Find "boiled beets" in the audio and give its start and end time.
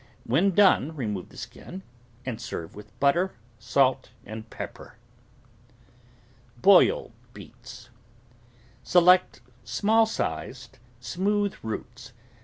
6.59-7.91